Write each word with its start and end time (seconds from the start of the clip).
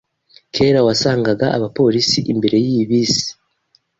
Kera 0.53 0.79
wasangaga 0.87 1.45
abapolisi 1.57 2.19
imbere 2.31 2.57
yiyi 2.65 2.83
bisi. 2.89 3.27